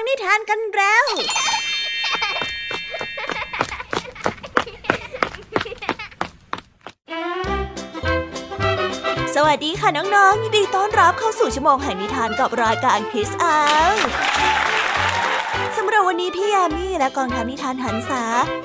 [0.00, 1.04] งนิทานกันแล้ว
[9.34, 13.58] สวัสดีค่ะน้องๆ ยินดีต้อนรับเข้าสู่ชั่วโมงแห่งนิทานกับรายการคิสอา
[15.76, 18.22] สำหรับวันนี้พี่ยามี่และกองทัพนิทานหันษา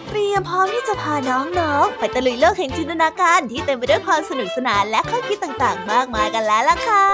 [0.10, 7.06] เตรียมพร้อมที่จะพาน้องๆ ไปตะลุยโลกแห่งจินตนาการที่เต็มไปด้วยความสนุกสนานและข้อคิดต่างๆ มากมายกันแล้วล่ะค่ะ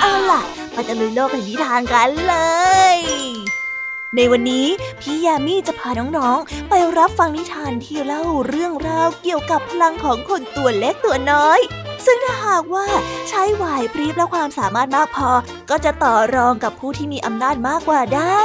[0.00, 0.42] เอาล่ะ
[0.72, 2.34] ไปตะลุยโลกแห่งนิทานกันเล
[2.94, 2.95] ย
[4.16, 4.66] ในวันนี้
[5.00, 11.60] พี่ยามีจะพาน้องๆ ไปรับฟังนิทานที่เล่าเรื่องราวเกี่ยวกับพลังของคนตัวเล็กตัวน้อย
[12.06, 12.86] ซึ่งถ้าหากว่า
[13.28, 15.30] ใช้ไหวพริบและความสามารถมากพอ
[15.70, 18.40] ก็จะต่อรองกับผู้ที่มีอำนาจมากกว่าได้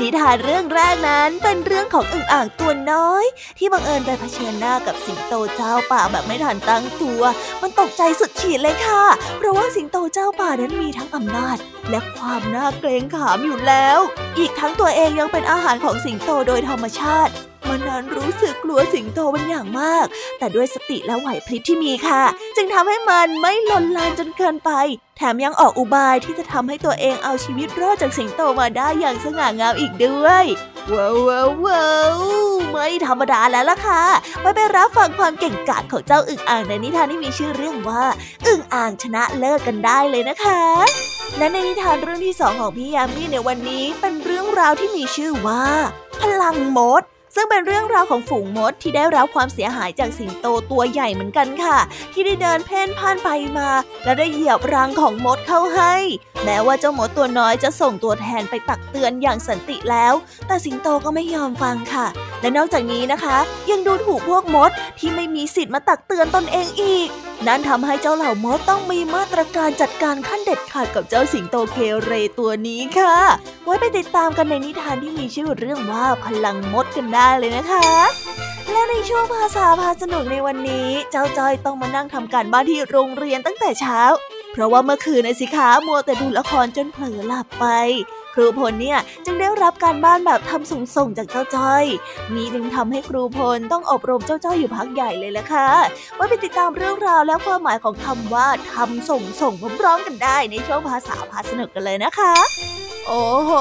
[0.00, 3.24] นิทานเรื่องแรกนั้นเป็นเรื่องของอึ่งอ่างตัวน้อย
[3.58, 7.22] ที่บังเอิญไปเผชิญหน้ากับสิงโตเจ้าป่าแบบไม่ทันตั้งตัว
[7.62, 9.04] มันตกใจสุดขีดเลยค่ะ
[9.38, 11.56] เพราะว่าสิงโตเจ้าป่านั้นมีทั้งอำนาจ
[11.90, 13.98] และความน่าเกรงขามอยู่แล้ว
[14.38, 17.32] อีกทั้งตัวเองยังเป็นอาหารของสิงโตโดยธรรมชาติ
[17.70, 20.06] มันนั้นรู้สึกกลัวสิงโตเป็นอย่างมาก
[20.38, 22.22] แต่ด้วยสติและไหวพริบที่มีค่ะ
[22.56, 24.70] จึงทำให้มันไม่ลนลานจนเกินไป
[25.16, 30.44] แถมยังออกอุบายที่จะทำให้ตัวเองเอาชีวิตรอดจากสิงโตมาได้อย่างสง่างามอีกด้วย
[30.92, 32.18] ว้าวว้าว
[32.70, 34.02] ไม่ธรรมดาแล้วล่ะค่ะ
[34.40, 38.04] ไปไปรับฟังความเก่งกาจของเจ้าอึ่งอ่างในนิทานที่มีชื่อเรื่องว่า
[38.46, 40.60] อึ่งอ่างชนะเลิศกันได้เลยนะคะ
[41.38, 45.64] และในนิทานเรื่องที่สองของพี่ยามีในวันนี้เป็นเรื่องราวที่มีชื่อว่า
[46.20, 47.02] พลังมด
[47.40, 51.78] ซึ่งเป็นเรื่องราวของฝูงมดที่ได้รับความเสียหายจากสิงโตตัวใหญ่เหมือนกันค่ะ
[52.12, 53.68] ที่ได้เดินเพ่นพ่านไปมา
[54.04, 55.94] และได้เหยียบรังของมดเข้าให้
[56.44, 60.14] แม้ว่าเจ้ามดตัวน้อยจะส่งตัวแทนไปตักเตือนอย่างสันติแล้ว
[60.46, 62.06] แต่สิงโตก็ไม่ยอมฟังค่ะ
[62.40, 63.36] และนอกจากนี้นะคะ
[63.70, 67.08] ยังดูถูกพวกมดที่ไม่มีสิทธิ์มาตักเตือนตนเองอีก
[67.46, 73.16] นั่นทำให้เจ้าเหล่ามดต้องมีมาตรการจัดการขั้นเด็ดขาดกับเจ้าสิงโตเกเรตัวนี้ค่ะ
[73.64, 77.88] ไว้ไปติดตามกันในนิทานที่มีชื่อเรื่องว่าพลังมดกันได้เลยนะคะ
[78.72, 84.00] และในช่วงภาษาพาสนุกในวันนี้ เจ้าจอยต้องมานั่งทำการบ้านที่โรงเรียนตั้งแต่เช้า
[84.52, 87.66] เพราะว่าเมื่อคืนในสิคะมัวแต่ดูละครจนเผลอหลับไป
[88.38, 91.84] รูพลเนี่ยจึงได้รับการบ้านแบบทำส่งส่งจากเจ้าจ้อย
[92.34, 95.68] นี่จึงทำให้ครูพลต้องอบรมเจ้าจ้อยอยู่พักใหญ่เลยละค่ะ
[96.14, 102.32] ไว้ไปติดตามเรื่องราวและความหมายของคำว่าทำส่งส่งพร้อมๆกันได้ในช่วงภาษาพาสนุกกันเลยนะคะ
[103.06, 103.52] โอ้โห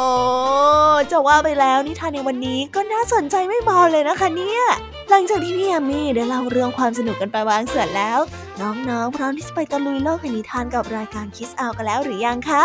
[1.11, 4.61] จะว่าไปแล้วนิทานในวันนี้ก็น่าสนใจไม่เบาเลยนะคะเนี่ย
[5.09, 8.19] หลังจากที่พี่แอมมี่ได้เล่าเรื่องความสนุกกันไปบางส่วนแล้ว
[8.61, 12.63] น้องๆพร้อมที่จะไปตะลุยโลกแห่งนิทานกับรายการคิสเอากันแล้วหรือยังคะ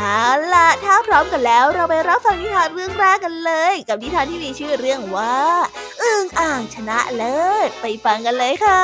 [0.00, 5.36] เอาล่ะ ถ้าพร้อมกันแล้วเราไปรับฟังนิทานเรื่องแรกกันเลย กับนิทานที่มีชื่อเรื่องว่า
[6.02, 8.82] อึ่งอ่างชนะเลิศไปฟังกันเลยค่ะ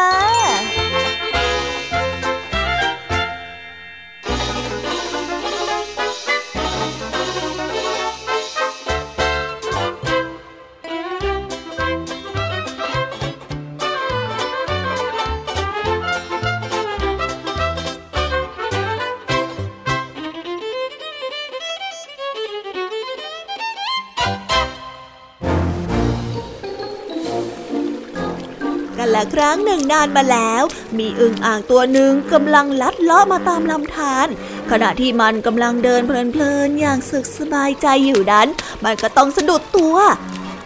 [29.34, 30.62] ครั้งหนึ่งนานมาแล้ว
[30.99, 34.27] มีอึ่งอ่างตัวหนึ่งกำลังลัดเลาะมาตามลำธาร
[34.71, 38.49] ขณะที่มันกำลังเดินเพลินๆอย่างสุขสบายใจอยู่นั้น
[38.84, 39.97] มันก็ต้องสะดุดตัว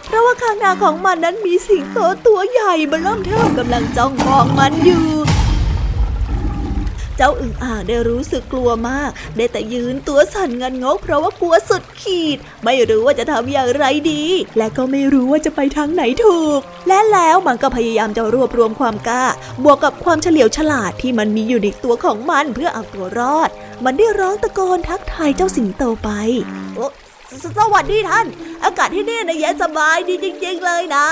[0.06, 5.17] เพราะว่าข้างหน้าของมันนั้นมีสิงโตตัวใหญ่บนล่มเท่ากำลังจ้องมองมันอยู่
[7.18, 14.24] เจ้าอึ่งอ่างได้รู้สึกกลัวมาก ได้แต่ยืนตัวสั่นงันงกเพราะว่ากลัวสุดขีด ไม่รู้ว่าจะทำอย่างไรดี
[14.58, 19.24] และก็ไม่รู้ว่าจะไปทางไหนถูก และแล้วมันก็พยายามจะรวบรวมความกล้า
[19.64, 23.50] บวกกับความเฉลียวฉลาดที่มันมีอยู่ในตัวของมันเพื่อเอาตัวรอด
[23.84, 26.10] มันได้ร้องตะโกนทักทายเจ้าสิงโตไป
[26.76, 26.86] โอ้
[27.58, 28.26] สวัสดีท่าน
[28.64, 31.06] อากาศที่นี่นะเย็นสบายดีจริง ๆ เลยนะ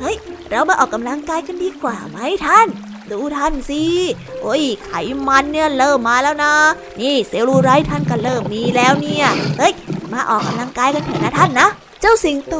[0.00, 0.16] เฮ้ย
[0.50, 2.68] เรามาออกกำลังกายกันดีกว่าไหมท่าน
[3.10, 3.82] ดูท่านสิ
[4.42, 4.92] โอ้ย ไข
[5.26, 6.54] มันเนี่ยเริ่มมาแล้วนะ
[7.00, 9.26] นี่เซลลูไรท์ท่านก็เริ่มมีแล้วเนี่ย
[9.58, 9.72] เฮ้ย
[10.12, 11.68] มาออกกำลังกายกันเถอะนะท่านนะ
[12.00, 12.54] เจ้าสิงโต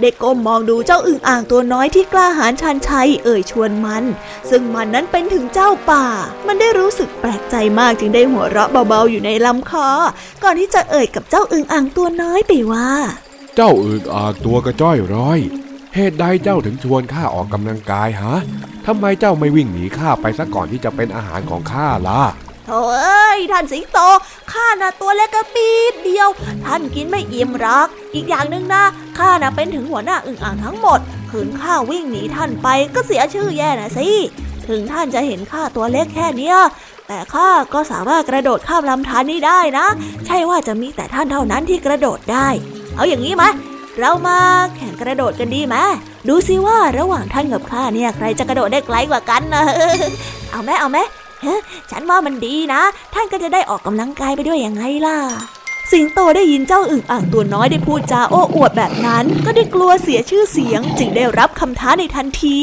[0.00, 4.04] เด็กก้มมองดูเจ้าอึ่งอ่างตัวน้อยที่กล้าหาญชันชัยเอ่ยชวนมัน
[4.50, 6.04] ซึ่งมันนั้นเป็นถึงเจ้าป่า
[6.46, 9.88] มันได้รู้สึกแปลกใจมากจึงได้หัวเราะเบาๆอยู่ในลำคอ
[10.42, 12.90] ก่อนที่จะเอ่ยกับเจ้าอึ่งอ่างตัวน้อยไปว่า
[13.56, 15.38] เจ้าอึ่งอ่างตัวกระจ้อยร้อย
[15.94, 18.34] เหตุใดเจ้าถึงชวนข้าออกกำลังกายฮะ
[18.86, 22.22] ทำไมเจ้าไม่วิ่งหนีข้าไปซะก่อนที่จะเป็นอาหารของข้าล่ะ
[22.66, 23.98] โถ่เอ้ยท่านสิงโต
[24.52, 26.28] ข้าน่ะตัวเล็กกระปีดเดียว
[26.66, 28.84] ท่านกินไม่อิ่มรัก อีกอย่างหนึ่งนะ
[29.18, 31.00] ข้าน่ะเป็นถึงหัวหน้าอึ่งอ่างทั้งหมด
[31.30, 34.08] ขืนข้าวิ่งหนีท่านไปก็เสียชื่อแย่นะสิ
[34.68, 36.56] ถึงท่านจะเห็นข้าตัวเล็กแค่เนี้ย
[37.08, 39.86] แต่ข้าก็สามารถกระโดดข้ามลำธารนี้ได้นะ
[40.26, 42.48] ใช่ว่าจะมีแต่ท่านเท่านั้นที่กระโดดได้
[42.96, 43.44] เอาอย่างนี้ไหม
[44.00, 44.38] เรามา
[44.76, 45.76] แข่งกระโดดกันดีไหม
[46.28, 49.64] ดูซิว่าระหว่างท่านกับข้าเนี่ยใครจะกระโดดได้ไกลกว่ากันนะ
[50.50, 50.98] เอาไหมเอาไหม
[51.90, 52.82] ฉันว่ามันดีนะ
[53.14, 55.18] ท่านก็จะได้ออกกำลังกายไปด้วยยังไงล่ะ
[55.92, 62.58] สิงโตได้ยินเจ้าอึ่งอ่างตัวน้อยได้พูดจาโอ้อวดแบบนั้น ก็ได้กลัวเสียชื่อเสียง จึงได้รับคำท้าในทันที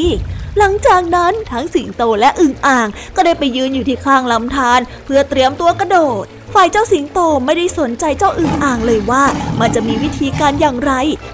[0.57, 9.23] หลังจากนั้นทั้งสิงโตและอึ่งอ่าง ก็ได้ไปยืนอยู่ที่ข้างลำธารเพื่อเตรียมตัวกระโดด ฝ่ายเจ้าสิงโตไม่ได้สนใจเจ้าอึ่งอ่างเลยว่า
[9.59, 10.93] มันจะมีวิธีการอย่างไร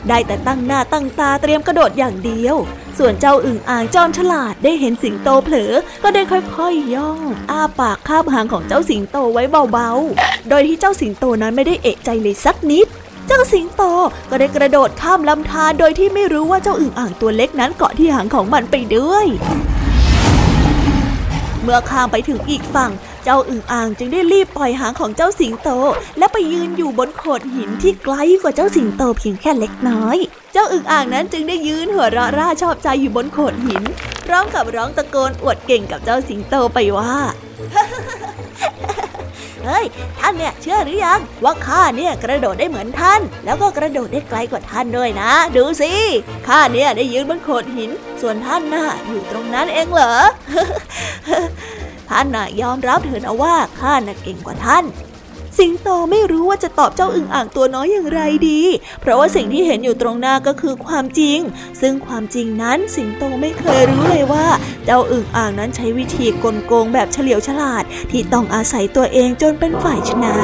[0.09, 2.55] ได้แต่ตั้งหน้าตั้งตาเตรียมกระโดดอย่างเดียว
[2.97, 5.73] ส่วนเจ้าอึ่งอ่างจอมฉลาดได้เห็นสิงโตเผลอ
[6.03, 7.19] ก็ได้ค่อยๆย่อง
[7.51, 12.87] อ้าปากคาบหางของเจ้าสิงโตไว้เบาๆ โดยที่เจ้าสิงโตนั้นไม่ได้เอะใจเลยสักนิด
[13.27, 13.83] เจ้าสิงโต
[14.29, 19.25] ก็ได้กระโดดข้ามลำธารโดยที่ไม่รู้ว่าเจ้าอึ่งอ่างตัวเล็กนั้นเกาะที่หางของมันไปด้วย
[21.63, 22.91] เมื่อข้ามไปถึงอีกฝั่ง
[23.23, 25.69] เจ้าอึ่งอ่างจึงได้รีบปล่อยหางของเจ้าสิงโต
[26.17, 30.17] และไปยืนอยู่บนโขดหินที่ไกลกว่าเจ้าสิงโตเพียงแค่เล็กน้อย
[30.53, 33.83] เจ้าอึ่งอ่างนั้นจึงได้ยืนหัวเราะร่าชอบใจอยู่บนโขดหิน
[34.29, 37.13] ร้องกับร้องตะโกนอวดเก่งกับเจ้าสิงโตไปว่า
[39.65, 39.85] เฮ้ย
[40.19, 45.91] ท่านเนี่ยเชื่อหรือยังว่าข้าเนี่ยกระโดดได้เหมือนท่าน แล้วก็กระโดดได้ไกลกว่าท่านด้วยนะ ดูสิ
[46.47, 47.91] ข้าเนี่ยได้ยืนบนโขดหิน
[48.21, 50.15] ส่วนท่านน่ะอยู่ตรงนั้นเองเหรอ
[52.11, 54.85] ท่านน่ะยอมรับเถอะนะว่าข้าน่ะเก่งกว่าท่าน
[55.57, 58.61] สิงโตไม่รู้ว่าจะตอบเจ้าอึ่งอ่างตัวน้อยอย่างไรดี
[59.01, 61.39] เพราะว่าสิ่งที่เห็นอยู่ตรงหน้าก็คือความจริง
[61.81, 64.47] ซึ่งความจริงนั้นสิงโตไม่เคยรู้เลยว่า
[64.85, 70.35] เจ้าอึ่งอ่างนั้นใช้วิธีกลโกงแบบเฉลียวฉลาดที่ต้องอาศัยตัวเองจนเป็นฝ่ายชนะ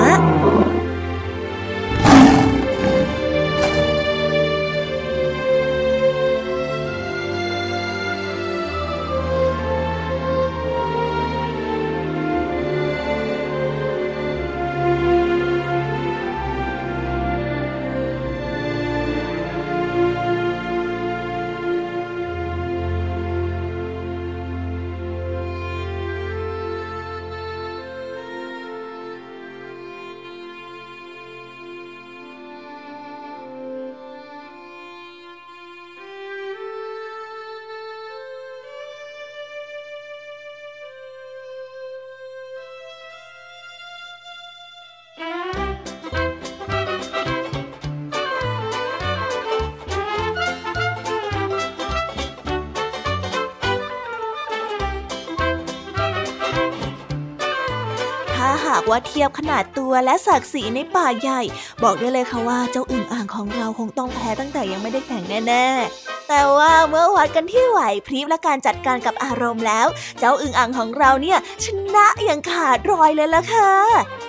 [58.98, 61.42] ว่าเทียบขนาดตัวและศักดิ์ศรีในป่าใหญ่
[61.84, 69.88] บอกได้เลยค่ะว่าเจ้าอึ่งอ่างของเราคงต้องแพ้ตั้งแต่ยังไม่ได้แข่งแน่ๆ แต่ว่าเมื่อวัดกันที่ไหวพริบและการจัดการกับอารมณ์แล้ว
[70.20, 73.72] เจ้าอึ่งอ่างของเราเนี่ยชนะอย่างขาดรอยเลยละค่ะ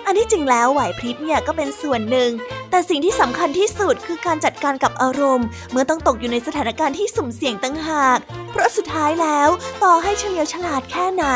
[0.06, 2.30] อันที่จริงแล้วไหวพริบเนี่ยก็เป็นส่วนหนึ่ง
[2.70, 8.18] แต่สิ่งที่สำคัญที่สุดคือการจัดการกับอารมณ์ เมื่อต้องตกอยู่ในสถานการณ์ที่สุ่มเสี่ยงตั้งหาก
[8.52, 9.48] เพราะสุดท้ายแล้ว
[9.82, 11.26] ต่อให้เฉลียวฉลาดแค่ไหน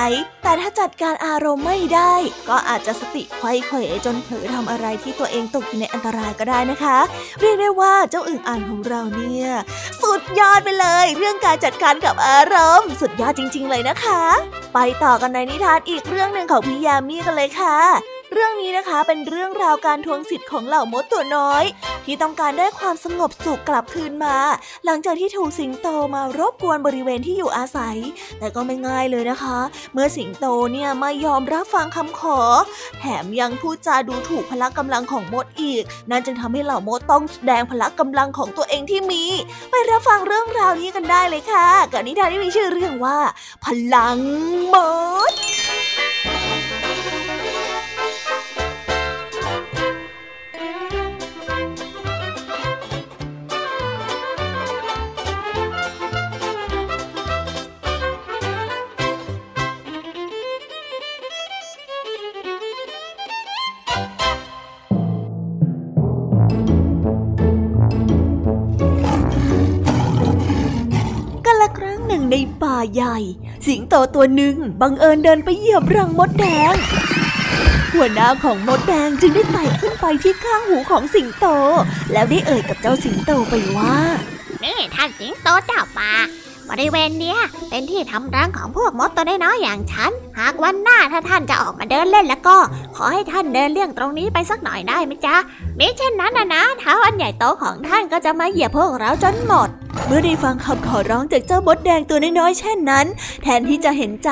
[0.43, 2.15] แต่ถ้าจัดการอารมณ์ไม่ได้
[2.49, 6.99] ก็อาจจะสติไขว้เขวจนเผลอทำอะไรที่ตัวเองตกอยู่ในอันตรายก็ได้นะคะ
[7.41, 9.49] เรียกได้ว่าเจ้าอึ่งอ่างของเราเนี่ย
[10.03, 14.23] สุดยอดไปเลย เรื่องการจัดการกับอารมณ์ สุดยอดจริง ๆ เลยนะคะ
[14.75, 17.79] ไปต่อกันในนิทานอีกเรื่องหนึ่งของพี่ยามีกันเลยค่ะ
[18.33, 21.65] เรื่องนี้นะคะเป็นเรื่องราวการทวงสิทธิ์ของเหล่ามดตัวน้อย
[22.05, 24.37] ที่ต้องการได้ความสงบสุขกลับคืนมา
[24.85, 27.97] หลังจากที่ถูกสิงโตมารบกวนบริเวณที่อยู่อาศัย
[28.39, 29.59] แต่ก็ไม่ง่ายเลยนะคะ
[29.93, 32.39] เมื่อสิงโตเนี่ยไม่ยอมรับฟังคำขอ
[33.01, 39.25] แถมยังพูดจาดูถูกพละกำลังของมดอีก นั่นจึงทำให้เหล่ามดต้องแสดงพละกำลังของตัวเองที่มี
[39.71, 43.19] ไปรับฟังเรื่องราวนี้กันได้เลยค่ะกับนิทานที่มีชื่อเรื่องว่า
[43.65, 44.19] พลัง
[44.75, 44.77] ม
[45.31, 45.52] ด
[72.95, 73.19] ใหญ่
[73.67, 76.75] สิงโตตัวหนึ่งบังเอิญเดินไปเหยียบรังมดแดง
[77.95, 81.47] หัวหน้าของมดแดงจึงได้ไต่ขึ้นไปที่ข้างหูของสิงโต
[82.13, 83.97] แล้วได้เอ่ยกับเจ้าสิงโตไปว่า
[84.65, 86.13] นี่ท่านสิงโตเจ้าป่า
[86.71, 87.39] บริเวณเนี้ย
[87.71, 92.57] เป็นที่ทำรังของพวกมดตัวน้อยๆอย่างฉัน หากวันหน้าถ้าท่านจะออกมาเดินเล่นแล้วก็
[92.97, 95.37] ขอให้ท่านเดินเลี่ยงตรงนี้ไปสักหน่อยได้ไหมจ๊ะ
[95.79, 99.69] มิเช่นนั้นนะนะเท้าอันใหญ่โตของท่านก็จะมาเหยียบพวกเราจนหมด
[100.07, 103.07] เมื่อได้ฟังคำขอร้องจากเจ้ามดแดงตัวน้อยๆเช่นนั้น
[103.43, 104.31] แทนที่จะเห็นใจ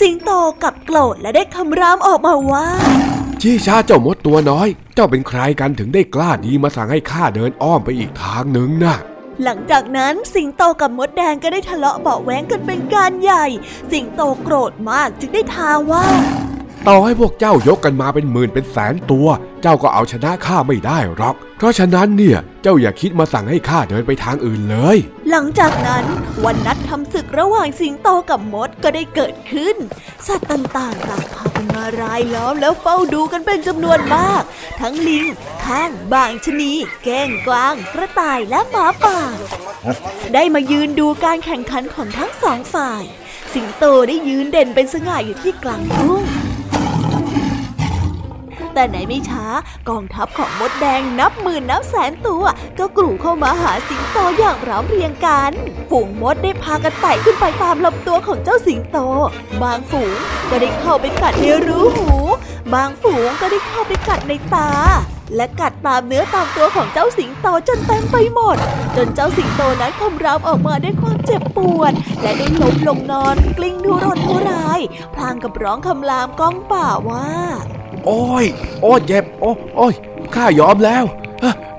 [0.00, 0.30] สิงโต
[0.62, 2.66] กับโกรธและได้คำรามออกมาว่า
[3.40, 8.96] ชี้ชาเจ้ามดตัวน้อย เจ้าเป็นใครกันถึงได้กล้าดีมาสั่งให้ข้าเดินอ้อมไปอีกทางหนึ่งนะ่ะ
[9.44, 13.46] หลังจากนั้นสิงโตกับมดแดงก็ได้ทะเลาะเบาะแว้งกันเป็นการใหญ่
[13.92, 16.04] สิงโตโกรธมากจึงได้ท้าว่า
[16.88, 19.26] ต่อให้พวกเจ้ายกกันมาเป็นหมื่นเป็นแสนตัว
[19.62, 24.98] เจ้าก็เอาชนะข้าไม่ได้หรอก เพราะฉะนั้นเนี่ย เจ้าอย่าคิดมาสั่งให้ข้าเดินไปทางอื่นเลย
[25.30, 26.04] หลังจากนั้น
[26.44, 29.76] วันนัดทำศึกระหว่างสิงโตกับมดก็ได้เกิดขึ้น
[30.26, 34.42] สัตว์ต่างๆต่างพากันมารายล้อมแล้วเฝ้าดูกันเป็นจำนวนมาก
[34.80, 35.26] ทั้งลิง
[35.64, 36.72] ข้างบางชนี
[37.04, 39.20] แก้งกวาง กระต่ายและหมาป่า
[40.34, 43.04] ได้มายืนดูการแข่งขันของทั้งสองฝ่าย
[43.54, 46.22] สิงโตได้ยืนเด่นเป็นสง่าอยู่ที่กลางทุ่ง
[48.74, 49.44] แต่ไหนไม่ช้า
[49.88, 52.44] กองทัพของมดแดงนับหมื่นนับแสนตัว
[52.78, 55.52] ก็กลุ่เข้ามาหาสิงโตอย่างร้อมเรียงกัน
[55.90, 58.98] ฝูงมดได้พากันไต่ขึ้นไปตามลำตัวของเจ้าสิงโต
[59.62, 60.16] บางฝูง
[60.50, 62.12] ก็ได้เข้าไปกัดในรูหู
[62.74, 64.70] บางฝูงก็ได้เข้าไปกัดในตา
[65.36, 68.56] และกัดตามเนื้อตามตัวของเจ้าสิงโตจนเต็มไปหมด
[68.96, 74.80] จนเจ้าสิงโตนั้นคำรามออกมาด้วยความเจ็บปวด และได้ล้มลงนอนกลิ้งทุรนทุราย
[75.14, 77.28] พลางกับร้องคำรามก้องป่าว่า
[78.06, 78.44] โอ้ย
[78.82, 79.94] โอ้ยเจ็บ โอ้โอ้ย
[80.34, 81.04] ข้ายอมแล้ว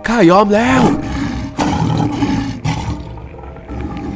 [0.08, 0.84] ข้ายอมแล้ว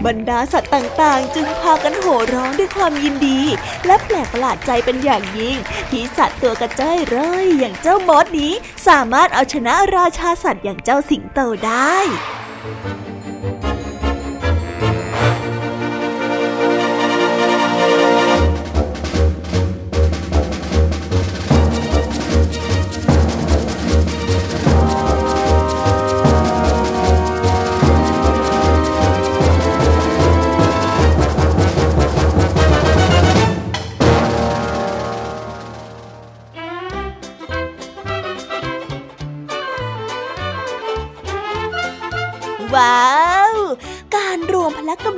[0.06, 3.40] บรรดาสัตว์ต่างๆ จึงพากันโห่ร้องด้วยความยินดี
[3.86, 5.58] และแปลกประหลาดใจเป็นอย่างยิ่ง
[5.92, 8.54] ที่สัตว์ตัวกระเจ้อยร่อยอย่างเจ้ามดนี้
[8.88, 11.98] สามารถเอาชนะราชาสัตว์อย่างเจ้าสิงโตได้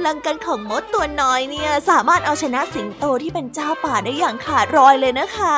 [0.09, 5.55] ลังกันของมดตัวน้อยเนี่ยสามารถเอาชนะสิงโตที่เป็นเจ้าป่าได้อย่างขาดรอยเลยนะคะ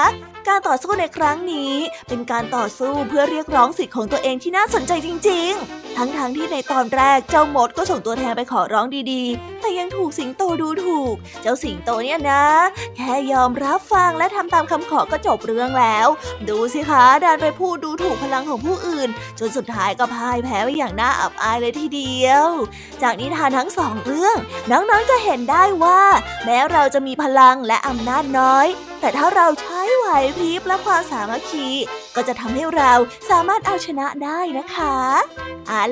[0.47, 1.73] การต่อสู้ในครั้งนี้
[2.07, 12.43] เป็นการต่อสู้เพื่อเรียกร้องสิทธิ์ของตัวเองที่น่าสนใจจริง ๆ ทั้งๆทที่ในตอนแรกเจ้ามดก็ส่งตัวแทนไปขอร้องดีๆ แต่ยังถูกสิงโตดูถูก เจ้าสิงโตเนี่ยนะ
[12.95, 16.07] แค่ยอมรับฟังและทำตามคำขอก็จบเรื่องแล้ว
[16.49, 22.47] ดูสิคะดันไปพูดดูถูกพลังของผู้อื่น จนสุดท้ายก็พ่ายแพ้ไปอย่างน่าอับอายเลยทีเดียว
[23.01, 24.37] จากนิทานทั้งสองเรื่อง
[24.71, 26.01] น้องๆจะเห็นได้ว่า
[26.45, 28.67] แม้เราจะมีพลังและอำนาจน้อย
[29.01, 30.07] แต่ถ้าเราใช้ไหว
[30.37, 31.67] พริบและความสามัคคี
[32.15, 32.93] ก็จะทำให้เรา
[33.29, 34.95] สามารถเอาชนะได้นะคะ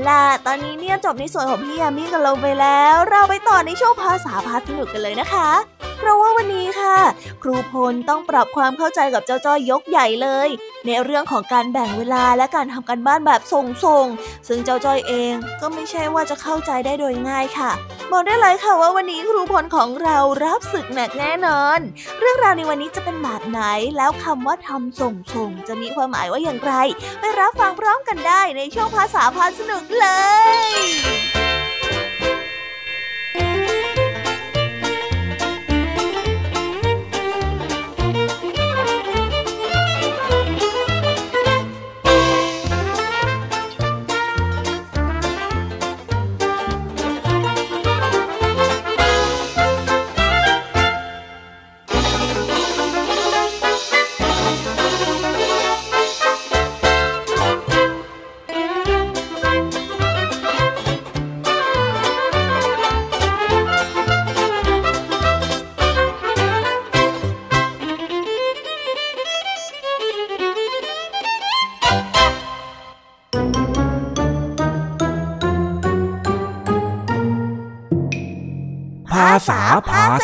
[0.09, 5.49] ล่ะ ตอนนี้เนี่ยจบในส่วนของพี่ยามีกันลงไปแล้ว เราไปต่อในช่วงภาษาพาสนุกกันเลยนะคะ
[5.99, 6.97] เพราะว่าวันนี้ค่ะ
[7.43, 10.49] ครูพลต้องปรับความเข้าใจกับเจ้าจ้อยยกใหญ่เลย
[10.85, 17.71] ในเรื่องของการแบ่งเวลาและการทำการบ้านแบบส่งๆซึ่งเจ้าจ้อยเองก็ไม่ใช่ว่าจะเข้าใจได้โดยง่ายค่ะ
[18.11, 21.79] บอกได้เลยค่ะว่าวันนี้ครูพลของเรารับศึกหนักแน่นอน
[22.19, 23.61] เรื่องราวในวันนี้จะเป็นแบบไหน
[23.97, 26.73] แล้วคำว่าทำส่งส่งจะมีความหมายว่าอย่างไร
[27.19, 30.07] ไปรับฟังพร้อมกันได้ในช่วงภาษาพาสนุกเล
[31.15, 31.18] ย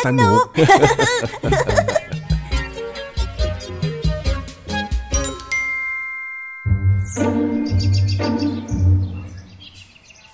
[0.04, 0.46] สนุกน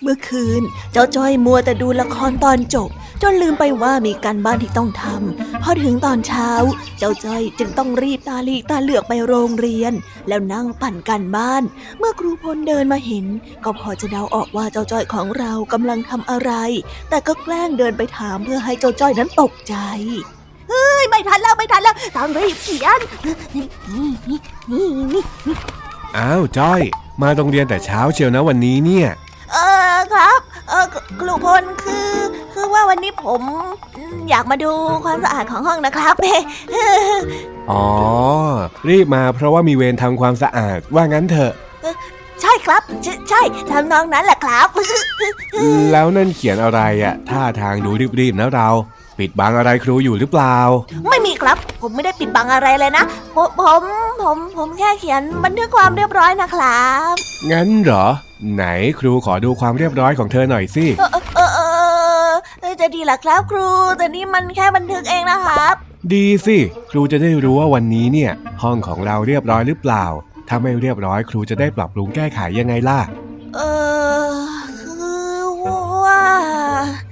[0.02, 2.90] เมื่อคืน เจ้าจ้อยมัวแต่ดูละครตอนจบ
[3.22, 6.50] จนลืมไปว่ามีการบ้านที่ต้องทำพอถึงตอนเช้า
[6.98, 9.92] เจ้าจ้อยจึงต้องรีบตาลีกตาเหลือกไปโรงเรียน
[10.28, 11.62] แล้วนั่งปั่นกันบ้าน
[11.98, 13.26] เมื่อครูพลเดินมาเห็น
[13.64, 16.52] ก็พอจะเดาออกว่าเจ้าจ้อยของเรากำลังทำอะไร
[17.08, 19.76] แต่ก็แกล้งเดินไปถามเพื่อให้เจ้าจ้อยนั้นตกใจ
[20.70, 23.00] เฮ้ยไม่ทันแล้วไม่ทันแล้วต้องรีบเขียน
[23.54, 23.66] นี่
[24.30, 25.56] นี่นี่นี่
[26.16, 26.82] อ้าวจ้อย
[27.22, 29.08] มาโรงเรียนแต่เช้าเชียวนะวันนี้เนี่ย
[29.52, 29.58] เอ
[29.92, 30.86] อครับ เออ
[31.20, 32.10] ครูพลคือ
[32.52, 33.42] คือว่าวันนี้ผม
[34.30, 34.72] อยากมาดู
[35.04, 36.14] ความสะอาดของห้องนะครับ
[37.70, 37.84] อ๋อ
[38.88, 41.52] รีบมาเพราะว่ามีเวรทำความสะอาดว่างั้นเถอะ
[42.40, 44.68] ใช่ครับ ใช่ใช่ทำนองนั้นแหละครับ
[45.92, 47.90] แล้วนั่นเขียนอะไรอะ่ะท่าทางดู
[48.20, 48.68] รีบๆนะเรา
[49.18, 50.58] ปิดบังอะไรครูอยู่หรือเปล่า
[51.08, 53.04] ไม่มีครับ ผมไม่ได้ปิดบังอะไรเลยนะ
[53.36, 53.82] ผมผม
[54.22, 57.14] ผมผมแค่เขียนบันทึกความเรียบร้อยนะครับ
[57.52, 58.06] งั้นเหรอ
[58.54, 58.64] ไหน
[59.00, 61.60] ครูขอดูความเรียบร้อยของเธอหน่อยสิเออเออเอ
[62.28, 63.68] อเออจะดีเหรอครับครู
[63.98, 65.74] แต่นี่มันแค่บันทึกเองนะครับ
[66.12, 66.58] ดีสิ
[66.90, 68.32] ครูจะได้รู้ว่าวันนี้เนี่ย
[68.62, 70.04] ห้องของเราเรียบร้อยหรือเปล่า
[70.48, 73.00] ถ้าไม่เรียบร้อยครูจะได้ปรับปรุงแก้ไขยังไงล่ะ
[73.56, 73.60] เอ
[74.30, 74.34] อ
[74.80, 74.92] คื
[75.36, 75.42] อ
[76.06, 76.24] ว่า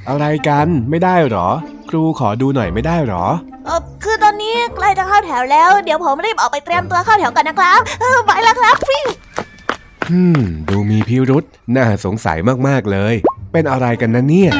[0.08, 1.48] อะไรกันไม่ได้เหรอ
[1.90, 3.24] ครูขอดูหน่อยไม่ได้เหรอ
[3.66, 9.06] เออคือตอนนี้ใกล้จะเข้าแถวแล้ว เดี๋ยวผมรีบออกไปเตรียมตัวเข้าแถวกันนะครับเออไปแล้วครับฟิว
[10.10, 11.44] อืมดูมีพิรุษ
[11.76, 13.14] น่าสงสัยมากๆเลย
[13.52, 14.52] เป็นอะไรกันนะเนี่ย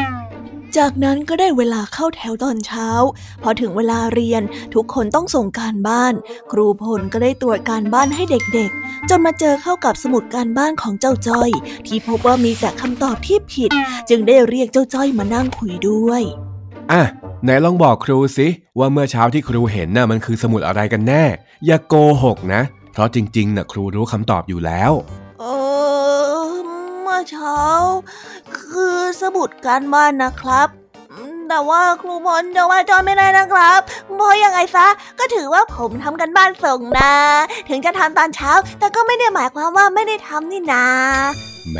[0.78, 2.88] จากนั้นก็ได้เวลาเข้าแถวตอนเช้า
[3.42, 4.42] พอถึงเวลาเรียน
[4.74, 6.14] ทุกคนต้องส่งการบ้าน
[6.52, 11.50] ครูพลก็ได้ตรวจการบ้านให้เด็กๆ จนมาเจอเข้ากับสมุดการบ้านของเจ้าจ้อย
[11.86, 13.70] ที่พบว่ามีแต่คำตอบที่ผิด
[14.08, 16.22] จึงได้เรียกเจ้าจ้อยมานั่งคุยด้วย
[16.92, 17.02] อะ
[17.44, 21.24] ไหนลองบอกครูสิว่าเมื่อเช้าที่ครูเห็นน่ะมันคือสมุดอะไรกันแน่
[21.66, 25.19] อย่าโกหกนะ เพราะจริงๆน่ะครูรู้คำตอบอยู่แล้วเออ
[27.20, 27.62] เมื่อเช้า
[28.58, 30.68] คือสมุดการบ้านนะครับ
[31.12, 33.80] อืมแต่ว่าครูพลจะว่าจอยไม่ได้นะครับ
[34.14, 34.86] เพราะยังไงซะ
[35.18, 37.14] ก็ถือว่าผมทำกันบ้านส่งนะ
[37.68, 40.86] ถึงจะทำตอนเช้า แต่ก็ไม่ได้หมายความว่าไม่ได้ทำนี่นา
[41.70, 41.78] แหม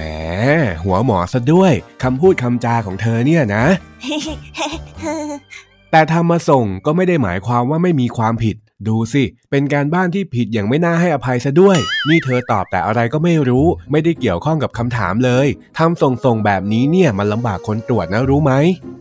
[0.85, 3.65] หัวหมอซะด้วยคำพูดคำจาของเธอเนี่ยนะ
[5.91, 8.57] แต่ทำมาส่งก็ไม่ได้หมายความว่าไม่มีความผิด
[8.89, 15.47] ดูสิ เป็นการบ้านที่ผิดอย่างไม่น่าให้อภัยซะด้วย นี่เธอตอบแต่อะไรก็ไม่รู้ ไม่ได้เกี่ยวข้องกับคำถามเลย
[15.79, 18.53] ทำส่งส่งๆแบบนี้เนี่ยมันลำบากคนตรวจนะรู้ไหม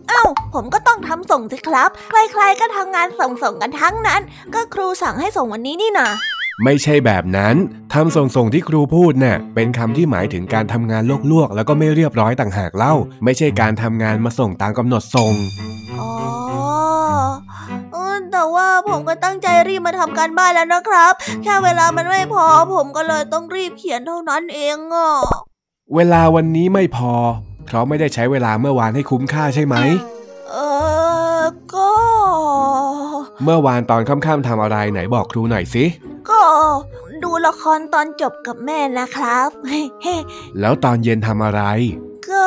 [0.10, 4.22] เอ้า ผมก็ต้องทำส่งสิครับ ใครๆก็ทำงานส่งส่งๆกันทั้งนั้น
[4.54, 6.10] ก็ครูสั่งให้ส่งวันนี้นี่นา
[6.64, 7.56] ไม่ใช่แบบนั้น
[7.94, 12.94] ทำส่งส่งๆที่ครูพูดน่ะ เป็นคำที่หมายถึงการทำงานลวกๆ แล้วก็ไม่เรียบร้อยต่างหากเล่า
[13.24, 15.34] ไม่ใช่การทำงานมาส่งตามกำหนดส่ง
[16.00, 16.19] อ๋อเออ
[18.40, 25.12] แต่ว่าผมก็ตั้งใจรีบมาทำการบ้านแล้วนะครับ แค่เวลามันไม่พอ ผมก็เลยต้องรีบเขียนเท่านั้นเองอะ
[25.96, 27.14] เวลาวันนี้ไม่พอ
[27.66, 29.76] เพราะไม่ได้ใช้เวลาเมื่อวานให้คุ้มค่าใช่ไหม
[30.52, 30.58] เอ
[31.40, 31.42] อ
[31.74, 31.92] ก็
[33.44, 35.86] เมื่อวานตอนค่ำๆทำอะไรไหนบอกครูหน่อยสิ
[36.30, 36.42] ก็
[37.24, 39.50] ดูละครตอนจบกับแม่นะครับ
[40.60, 41.62] แล้วตอนเย็นทำอะไร
[42.32, 42.46] ก็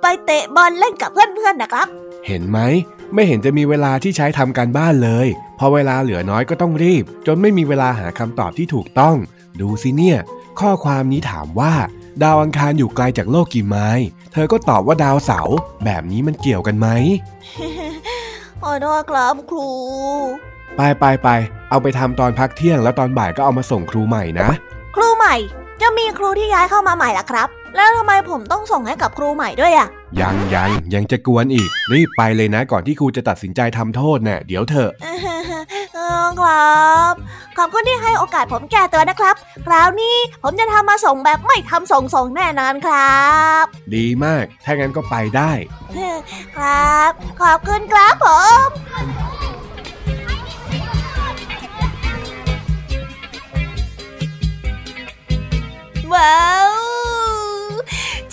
[0.00, 1.88] ไปเตะบอลเล่นกับเพื่อนๆนะครับ
[2.26, 2.58] เห็นไหม
[3.12, 5.26] ไม่เห็นจะมีเวลาที่ใช้ทำการบ้านเลย
[5.58, 9.16] พอเวลาเหลือน้อยก็ต้องรีบ จนไม่มีเวลาหาคำตอบที่ถูกต้อง
[9.60, 10.18] ดูสิเนี่ย
[10.60, 11.72] ข้อความนี้ถามว่า
[12.22, 16.88] ดาวอังคารอยู่ไกลจากโลกกี่ไมล์เธอก็ตอบว่าดาวเสาร์แบบนี้มันเกี่ยวกันไหม
[18.62, 19.68] ขอโทษครับครู
[20.76, 21.28] ไปไปไป
[21.70, 24.48] เอาไปทำตอนพักเที่ยงแล้วตอนบ่ายก็เอามาส่งครูใหม่นะ
[24.96, 25.34] ครูใหม่
[25.82, 29.88] จะมีครูที่ย้ายเข้ามาใหม่ล่ะครับ แล้วทำไมผมต้องส่งให้กับครูใหม่ด้วยอะ
[30.20, 34.90] ยังยังยังจะกวนอีก รีบไปเลยนะก่อนที่ครูจะตัดสินใจทำโทษน่ะเดี๋ยวเถอะ
[35.94, 37.14] เออครับ
[37.58, 39.34] ขอบคุณที่ให้โอกาสผมแก้ตัวนะครับ
[39.66, 43.24] คราวนี้ผมจะทำมาส่งแบบไม่ทำส่งส่งแน่นอนครั
[43.62, 45.52] บ ดีมาก ถ้างั้นก็ไปได้
[46.56, 47.10] ครับ
[47.40, 48.26] ขอบคุณครับผ
[48.66, 48.68] ม
[56.14, 56.63] ว้าว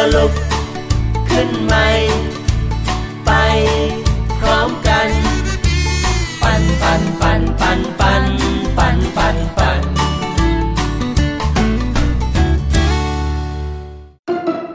[0.00, 0.32] ล้ลุก
[1.30, 1.88] ขึ้นใหม่
[3.24, 3.30] ไป
[4.38, 5.08] พร้อมกัน
[6.42, 8.24] ปันปันปันปันปัน
[8.78, 9.82] ปันปันปัน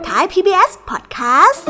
[0.05, 1.65] ท้าย PBS Podcast